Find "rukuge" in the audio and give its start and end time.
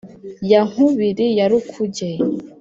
1.51-2.09